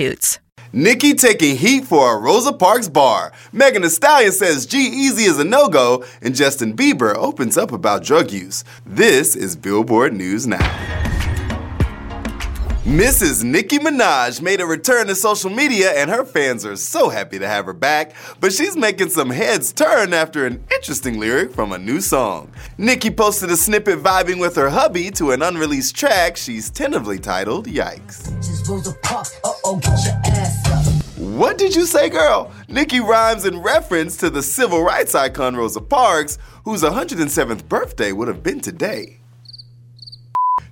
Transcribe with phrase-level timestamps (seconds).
[0.00, 0.38] substitutes.
[0.72, 3.32] Nicki taking heat for a Rosa Parks bar.
[3.52, 8.30] Megan Thee Stallion says G-Eazy is a no-go, and Justin Bieber opens up about drug
[8.30, 8.62] use.
[8.86, 11.00] This is Billboard News Now.
[12.84, 13.44] Mrs.
[13.44, 17.46] Nicki Minaj made a return to social media and her fans are so happy to
[17.46, 21.78] have her back, but she's making some heads turn after an interesting lyric from a
[21.78, 22.50] new song.
[22.78, 27.66] Nicki posted a snippet vibing with her hubby to an unreleased track she's tentatively titled
[27.66, 28.59] Yikes.
[31.18, 32.52] What did you say, girl?
[32.68, 38.28] Nicki rhymes in reference to the civil rights icon Rosa Parks, whose 107th birthday would
[38.28, 39.20] have been today.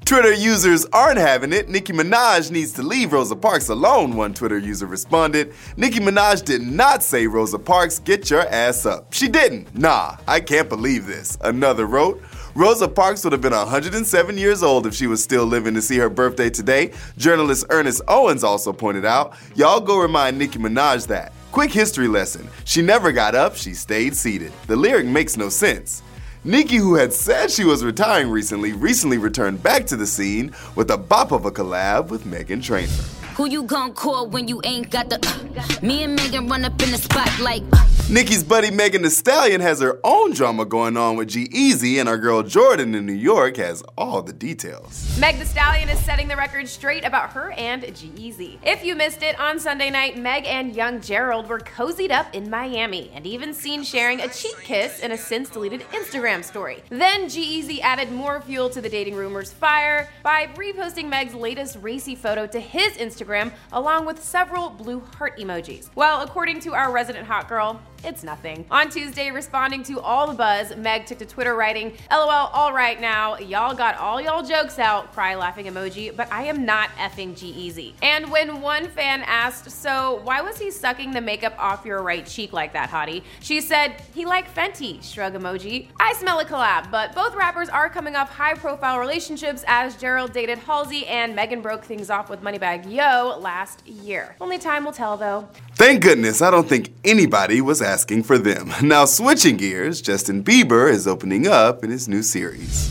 [0.05, 1.69] Twitter users aren't having it.
[1.69, 5.53] Nicki Minaj needs to leave Rosa Parks alone, one Twitter user responded.
[5.77, 9.13] Nicki Minaj did not say, Rosa Parks, get your ass up.
[9.13, 9.77] She didn't.
[9.77, 11.37] Nah, I can't believe this.
[11.43, 12.23] Another wrote,
[12.59, 15.97] Rosa Parks would have been 107 years old if she was still living to see
[15.99, 16.93] her birthday today.
[17.17, 21.33] Journalist Ernest Owens also pointed out, Y'all go remind Nicki Minaj that.
[21.53, 22.49] Quick history lesson.
[22.65, 24.51] She never got up, she stayed seated.
[24.67, 26.03] The lyric makes no sense.
[26.43, 30.91] Nicki, who had said she was retiring recently, recently returned back to the scene with
[30.91, 33.18] a bop of a collab with Meghan Trainor.
[33.39, 35.25] Who you gon' call when you ain't got the.
[35.25, 37.63] Uh, me and Megan run up in the spot like.
[37.73, 42.09] Uh, Nicki's buddy Megan Thee Stallion has her own drama going on with G-Eazy, and
[42.09, 45.17] our girl Jordan in New York has all the details.
[45.21, 48.59] Meg Thee Stallion is setting the record straight about her and G-Eazy.
[48.65, 52.51] If you missed it, on Sunday night, Meg and young Gerald were cozied up in
[52.51, 56.83] Miami and even seen sharing a cheek kiss in a since deleted Instagram story.
[56.89, 62.17] Then G-Eazy added more fuel to the dating rumors fire by reposting Meg's latest racy
[62.17, 63.28] photo to his Instagram
[63.73, 65.91] along with several blue heart emojis.
[65.95, 68.65] Well, according to our resident hot girl, it's nothing.
[68.71, 73.01] On Tuesday, responding to all the buzz, Meg took to Twitter writing, LOL, all right
[73.01, 77.37] now, y'all got all y'all jokes out, cry laughing emoji, but I am not effing
[77.37, 77.95] G-Eazy.
[78.03, 82.25] And when one fan asked, so why was he sucking the makeup off your right
[82.25, 83.23] cheek like that, hottie?
[83.41, 85.89] She said, he liked Fenty, shrug emoji.
[85.99, 90.33] I smell a collab, but both rappers are coming off high profile relationships as Gerald
[90.33, 94.37] dated Halsey and Megan broke things off with Moneybagg Yo last year.
[94.41, 95.49] Only time will tell though.
[95.75, 98.73] Thank goodness I don't think anybody was asking for them.
[98.83, 102.89] Now, switching gears, Justin Bieber is opening up in his new series.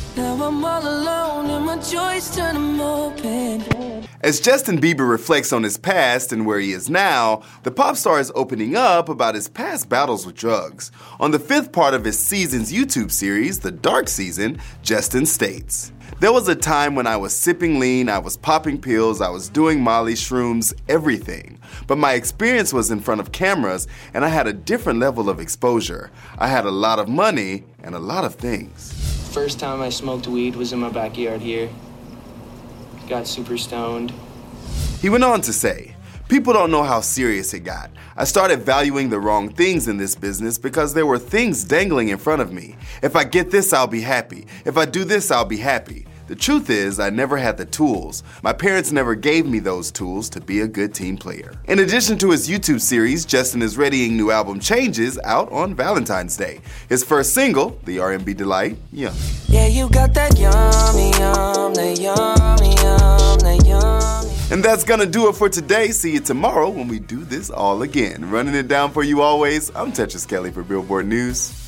[4.21, 8.19] As Justin Bieber reflects on his past and where he is now, the pop star
[8.19, 10.91] is opening up about his past battles with drugs.
[11.19, 15.91] On the fifth part of his season's YouTube series, The Dark Season, Justin states.
[16.19, 19.49] There was a time when I was sipping lean, I was popping pills, I was
[19.49, 21.59] doing Molly, shrooms, everything.
[21.85, 25.39] But my experience was in front of cameras and I had a different level of
[25.39, 26.09] exposure.
[26.39, 28.93] I had a lot of money and a lot of things.
[29.31, 31.69] First time I smoked weed was in my backyard here.
[33.07, 34.11] Got super stoned.
[34.99, 35.97] He went on to say,
[36.29, 37.89] People don't know how serious it got.
[38.17, 42.17] I started valuing the wrong things in this business because there were things dangling in
[42.17, 42.75] front of me.
[43.01, 44.47] If I get this, I'll be happy.
[44.65, 46.06] If I do this, I'll be happy.
[46.27, 48.21] The truth is, I never had the tools.
[48.43, 51.53] My parents never gave me those tools to be a good team player.
[51.69, 56.35] In addition to his YouTube series, Justin is readying new album Changes out on Valentine's
[56.35, 56.59] Day.
[56.89, 59.15] His first single, the R&B delight, Yum.
[59.47, 64.51] Yeah, you got that yummy, yum, that yummy, yum, that yummy.
[64.51, 65.91] And that's gonna do it for today.
[65.91, 68.29] See you tomorrow when we do this all again.
[68.29, 71.66] Running it down for you always, I'm Tetris Kelly for Billboard News.